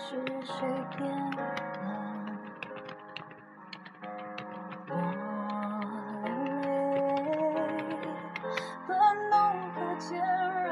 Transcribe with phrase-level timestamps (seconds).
[0.00, 0.54] 是谁
[0.96, 1.38] 变了？
[4.88, 4.92] 我
[6.24, 6.30] 流
[7.42, 7.52] 泪，
[8.86, 8.88] 愤
[9.28, 9.34] 怒
[9.74, 10.06] 和尖
[10.64, 10.70] 锐，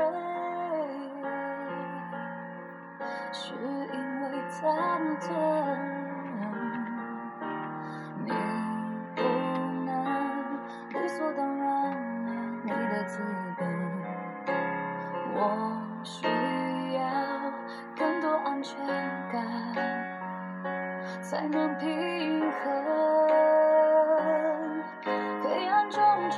[3.32, 3.42] 是
[3.92, 4.56] 因为忐
[5.18, 6.05] 忑。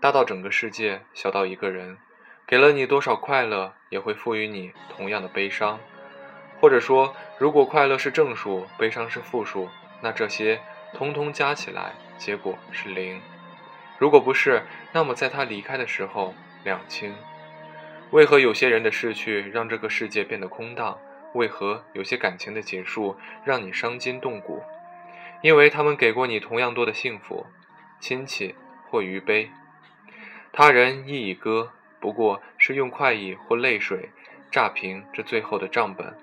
[0.00, 1.98] 大到整个世界，小到一个人，
[2.46, 5.80] 给了你多少快乐，也会赋予你同样的悲伤。
[6.60, 9.68] 或者说，如果快乐是正数，悲伤是负数，
[10.00, 10.60] 那这些
[10.94, 13.20] 通通加起来，结果是零。
[13.98, 16.32] 如果不是，那么在他离开的时候，
[16.62, 17.12] 两清。
[18.10, 20.96] 为何有些人的逝去让这个世界变得空荡？
[21.34, 24.62] 为何有些感情的结束让你伤筋动骨？
[25.42, 27.46] 因为他们给过你同样多的幸福，
[28.00, 28.54] 亲戚
[28.88, 29.50] 或余悲，
[30.52, 34.10] 他人亦已歌，不过是用快意或泪水
[34.50, 36.16] 炸平这最后的账本。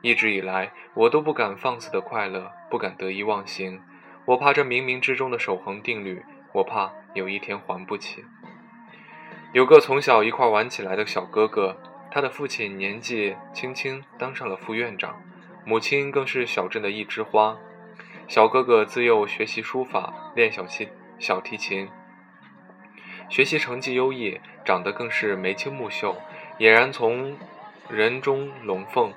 [0.00, 3.82] 一直以来，我都不敢放肆的快乐，不敢得意忘形，
[4.24, 8.24] 我怕这冥冥之中的守恒定律，我怕有一天还不起。
[9.52, 11.76] 有个从小一块玩起来的小哥哥，
[12.10, 15.20] 他的父亲年纪轻轻当上了副院长，
[15.64, 17.58] 母亲更是小镇的一枝花。
[18.28, 20.88] 小哥哥自幼学习书法，练小提
[21.18, 21.88] 小提琴，
[23.28, 26.16] 学习成绩优异，长得更是眉清目秀，
[26.58, 27.36] 俨然从
[27.88, 29.12] 人中龙凤。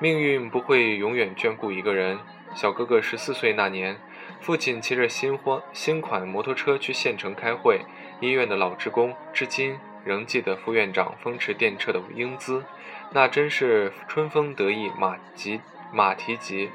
[0.00, 2.18] 命运不会永远眷顾一个人。
[2.54, 3.96] 小哥哥十四岁那年，
[4.40, 7.80] 父亲骑着新欢新款摩托车去县城开会，
[8.20, 12.64] 医院的老职工至今仍记得副院长风驰电掣的英姿，
[13.12, 15.60] 那真是春风得意马急
[15.92, 16.70] 马蹄疾。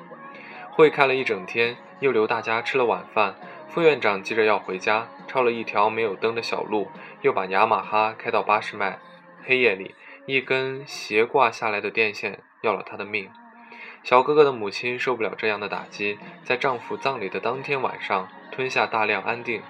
[0.72, 3.36] 会开了一整天，又留大家吃了晚饭。
[3.70, 6.90] 副院长急着要回家，抄了一条没有灯的小路，
[7.22, 8.98] 又把雅马哈开到八十迈。
[9.46, 9.94] 黑夜里，
[10.26, 13.30] 一根斜挂下来的电线要了他的命。
[14.04, 19.62] 小哥哥的母亲受不了这样的打击，在丈夫葬礼的当天晚上吞下大量安定，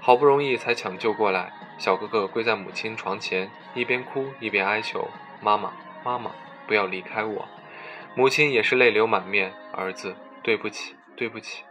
[0.00, 1.52] 好不容易才抢救过来。
[1.78, 5.08] 小哥哥跪在母亲床前，一边哭一边哀求
[5.42, 5.72] ：“妈妈，
[6.04, 6.30] 妈妈，
[6.66, 7.48] 不要离开我。”
[8.14, 11.64] 母亲也是泪流满面：“儿子，对不起，对不起。”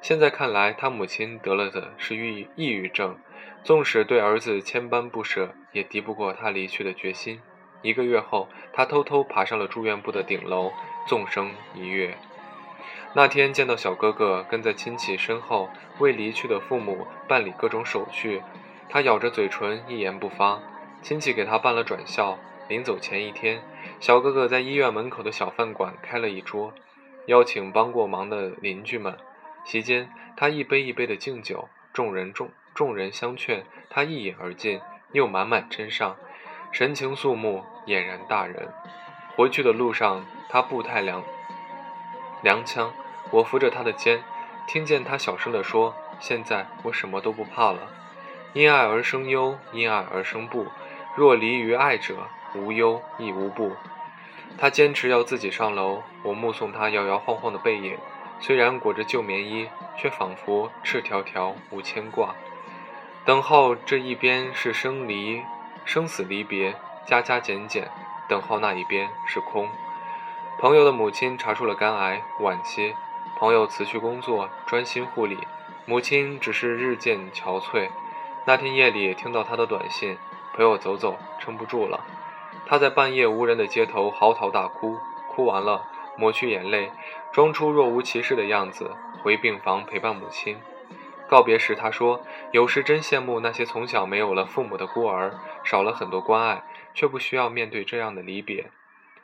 [0.00, 3.16] 现在看来，他母亲得了的是抑抑郁症，
[3.64, 7.40] 纵使对儿子千般不舍，也敌不过他离去的决心。
[7.82, 10.72] 一个月后，他偷偷爬上了住院部的顶楼，
[11.06, 12.16] 纵身一跃。
[13.14, 18.42] 那天见到小哥哥跟在亲戚身后，为离去的父母办理各种手续，
[18.88, 20.60] 他咬着嘴唇，一言不发。
[21.02, 22.38] 亲戚给他办了转校。
[22.68, 23.62] 临走前一天，
[23.98, 26.72] 小哥哥在医院门口的小饭馆开了一桌，
[27.26, 29.16] 邀请帮过忙的邻居们。
[29.68, 34.80] 席间，他一杯一杯的敬酒，众人众众人相劝，他一饮而尽，
[35.12, 36.16] 又满满斟上，
[36.72, 38.72] 神情肃穆，俨然大人。
[39.36, 41.22] 回去的路上，他步态踉
[42.42, 42.88] 踉跄，
[43.30, 44.22] 我扶着他的肩，
[44.66, 47.90] 听见他小声地说：“现在我什么都不怕了。
[48.54, 50.66] 因爱而生忧，因爱而生怖。
[51.14, 53.76] 若离于爱者，无忧亦无怖。”
[54.56, 57.98] 他坚持要自己上楼，我目送他摇摇晃晃的背影。
[58.40, 62.34] 虽然裹着旧棉衣，却仿佛赤条条无牵挂。
[63.24, 65.42] 等候这一边是生离
[65.84, 66.74] 生死离别，
[67.04, 67.84] 加加减减；
[68.28, 69.68] 等候那一边是空。
[70.58, 72.94] 朋友的母亲查出了肝癌，晚期。
[73.36, 75.38] 朋友辞去工作，专心护理。
[75.84, 77.88] 母亲只是日渐憔悴。
[78.44, 80.18] 那天夜里听到他的短信
[80.56, 82.04] ：“陪我走走，撑不住了。”
[82.66, 84.98] 他在半夜无人的街头嚎啕大哭，
[85.28, 85.84] 哭完了。
[86.18, 86.90] 抹去眼泪，
[87.32, 88.90] 装出若无其事的样子，
[89.22, 90.58] 回病房陪伴母亲。
[91.28, 98.70] 告别时，他说：“有时真羡慕那些从小没有了父母的孤儿，少了很多关爱，却不需要面对这样的离别。”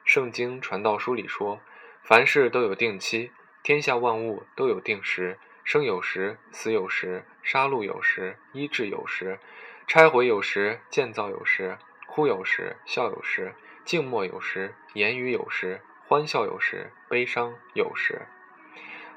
[0.05, 1.61] 圣经传道书里说
[2.05, 3.32] ：“凡事都有定期，
[3.62, 5.38] 天下万物都有定时。
[5.64, 9.38] 生有时，死有时；杀戮有时，医治有时；
[9.87, 18.26] 拆毁有时，建造有时；哭有时，笑有时；静默有时，言语有时。”欢笑有时，悲伤有时。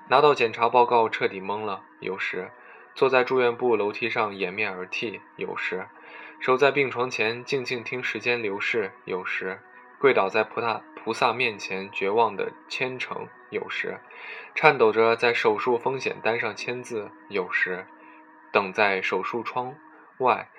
[0.07, 2.49] 拿到检查报告彻底懵了，有时；
[2.95, 5.87] 坐在住院部楼梯上掩面而泣，有时；
[6.39, 9.57] 守在病床前静静听时间流逝，有时；
[9.99, 13.99] 跪倒在菩萨菩萨面前绝望的虔诚，有时；
[14.55, 17.83] 颤抖着在手术风险单上签字，有时；
[18.53, 19.75] 等在手术窗
[20.19, 20.49] 外。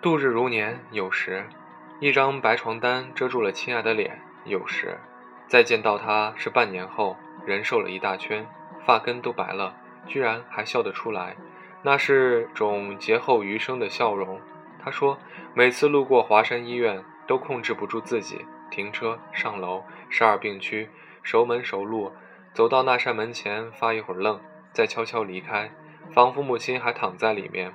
[0.00, 1.42] 度日如年，有时；
[1.98, 4.98] 一张白床单遮住了亲爱的脸，有时；
[5.46, 7.16] 再见到他是半年后。
[7.44, 8.44] 人瘦了一大圈，
[8.84, 11.36] 发根都白了，居然还笑得出来，
[11.82, 14.40] 那是种劫后余生的笑容。
[14.82, 15.16] 他说，
[15.54, 20.88] 每次路过华山医院，都控制不住自己，停车上楼，十二病区，
[21.22, 22.10] 熟门熟路，
[22.52, 24.40] 走到那扇门前发一会儿愣，
[24.72, 25.70] 再悄悄离开，
[26.12, 27.72] 仿佛母亲还躺在里面。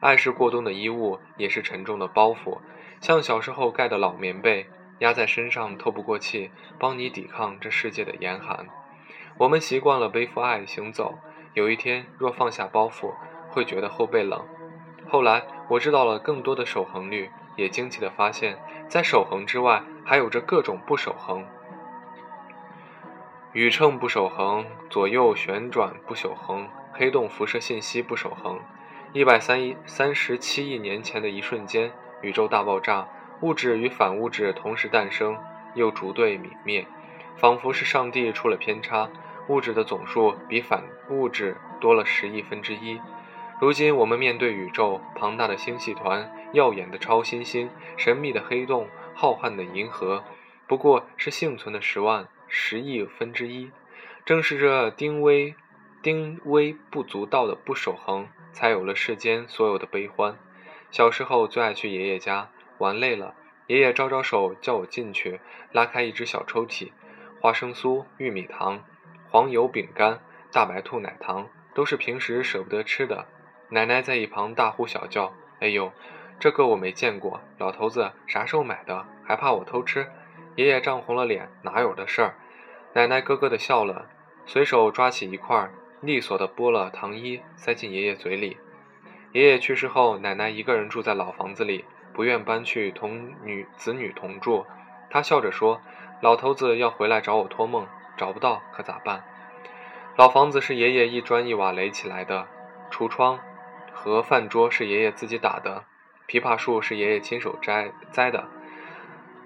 [0.00, 2.60] 爱是过冬的衣物，也是沉重的包袱，
[3.00, 4.66] 像小时候盖的老棉被，
[5.02, 8.66] 压在身上透不过气，帮你抵抗这世界的严寒。
[9.36, 11.18] 我们习惯了背负爱行走，
[11.54, 13.12] 有一天若放下包袱，
[13.50, 14.46] 会觉得后背冷。
[15.08, 18.56] 后来我知道了更多的守恒律，也惊奇地发现，
[18.86, 21.44] 在守恒之外，还有着各种不守恒。
[23.52, 28.60] 宇称不守恒，左右旋转不守恒，黑洞辐射信息不守恒。
[29.12, 33.08] 一百三一三十七亿年前的一瞬间，宇宙大爆炸，
[33.42, 35.36] 物质与反物质同时诞生，
[35.74, 36.86] 又逐对泯灭。
[37.36, 39.10] 仿佛是上帝出了偏差，
[39.48, 43.00] 物质的总数比反物质多了十亿分之一。
[43.60, 50.22] 如今我们面对宇宙庞大的星系团、耀眼的超新星、神秘的黑洞、浩瀚的银河，
[50.68, 53.70] 不过是幸存的十万、十亿分之一。
[54.24, 55.54] 正是这丁微、
[56.00, 60.36] 丁微不足道的不守恒，才有了世间所有的悲欢。
[60.90, 62.50] 小时候最爱去爷爷家
[62.82, 63.32] 玩累了，
[63.68, 65.38] 爷爷招招手叫我进去，
[65.70, 66.90] 拉开一只小抽屉。
[67.40, 68.82] 花生酥、玉米糖、
[69.30, 70.18] 黄油饼干、
[70.50, 73.26] 大白兔奶糖，都是平时舍不得吃的。
[73.68, 75.32] 奶奶在一旁大呼小叫
[75.62, 75.92] ：“哎呦，
[76.40, 79.06] 这个我没见过，老头子啥时候买的？
[79.24, 80.10] 还怕我偷吃？”
[80.56, 82.34] 爷爷涨红了脸：“哪有的事儿？”
[82.94, 84.08] 奶奶咯咯的笑了，
[84.44, 85.70] 随手抓起一块，
[86.00, 88.56] 利索的剥了糖衣，塞进爷爷嘴里。
[89.30, 94.66] 爷爷去世后，奶奶一个人住在老房子里，不愿搬去同女子女同住。
[95.10, 95.80] 他笑着说。
[96.22, 97.84] 老头子要回来找我托梦，
[98.16, 99.24] 找不到可咋办？
[100.14, 102.46] 老房子是爷爷一砖一瓦垒起来的，
[102.92, 103.40] 橱窗
[103.92, 105.82] 和饭桌是爷爷自己打的，
[106.28, 108.46] 枇杷树是爷爷亲手摘栽的，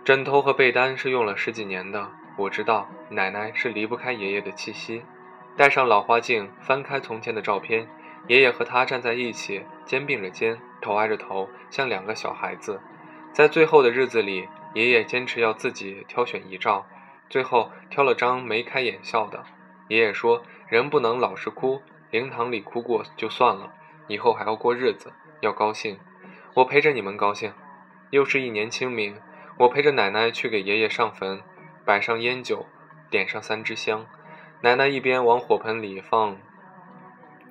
[0.04, 2.10] 枕头和被单是用了十几年的。
[2.36, 5.02] 我知道奶奶是离不开爷爷的气息。
[5.56, 7.88] 戴上老花镜，翻开从前的照片，
[8.26, 12.80] 爷爷和他站在一起，肩并着肩，头挨着头，像两个小孩子。
[13.32, 14.48] 在最后的日子里。
[14.74, 16.84] 爷爷坚持要自己挑选遗照，
[17.30, 19.42] 最后挑了张眉开眼笑的。
[19.88, 21.80] 爷爷说：“人不能老是哭，
[22.10, 23.72] 灵堂里哭过就算了，
[24.06, 25.98] 以后还要过日子，要高兴。
[26.52, 27.54] 我陪着你们高兴。”
[28.12, 29.16] 又是一年清明，
[29.60, 31.40] 我陪着奶奶去给爷爷上坟，
[31.86, 32.66] 摆上烟酒，
[33.08, 34.04] 点上三支香。
[34.60, 36.36] 奶奶一边往火盆里放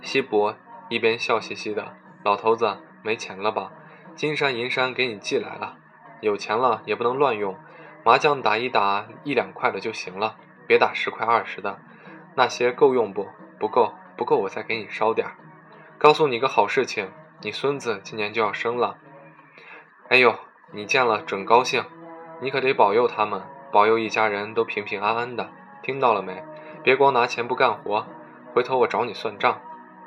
[0.04, 0.56] 锡箔，
[0.90, 3.72] 一边笑嘻嘻的：“老头子，没钱了吧？
[4.16, 5.78] 金山银山给你寄来了。”
[6.22, 7.56] 有钱了也不能乱用，
[8.04, 11.78] 麻将打一打一两块的就行了，别打十块二十的。
[12.34, 13.28] 那些够用不？
[13.60, 15.36] 不够，不够我再给你烧点儿。
[16.00, 18.98] 告诉你个好事情，你孙子今年就要生了。
[20.10, 20.34] 哎呦，
[20.72, 21.84] 你见了准高兴，
[22.42, 25.52] 你可得保佑他们，保佑一家人都平平安安的，
[25.84, 26.44] 听到了没？
[26.82, 28.08] 别光拿钱不干活，
[28.54, 29.62] 回头我找你算账。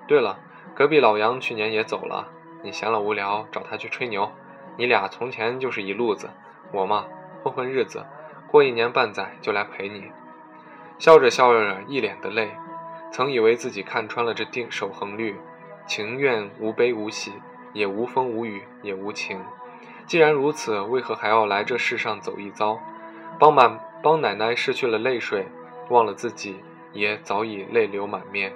[0.08, 0.40] 对了，
[0.74, 2.28] 隔壁老杨去年也走了，
[2.62, 4.30] 你闲了无聊找他去吹牛。
[4.76, 6.30] 你俩从前就是一路子，
[6.72, 7.06] 我嘛
[7.42, 8.06] 混混日子，
[8.48, 10.10] 过一年半载就来陪你。
[10.98, 12.50] 笑着笑着一脸的泪，
[13.10, 15.36] 曾以为自己看穿了这定守恒律，
[15.86, 17.32] 情愿无悲无喜，
[17.72, 19.40] 也无风无雨也无晴。
[20.06, 22.80] 既然如此，为何还要来这世上走一遭？
[23.38, 25.46] 帮满帮奶奶失去了泪水，
[25.90, 26.60] 忘了自己
[26.92, 28.52] 也早已泪流满面。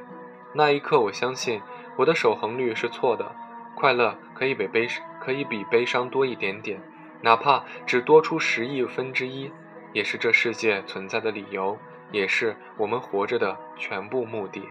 [0.52, 1.60] 那一刻，我相信
[1.96, 3.34] 我的守恒律是错的。
[3.82, 4.86] 快乐可以比悲
[5.18, 6.80] 可以比悲伤多一点点，
[7.20, 9.50] 哪怕只多出十亿分之一，
[9.92, 11.76] 也是这世界存在的理由，
[12.12, 14.62] 也是我们活着的全部目的。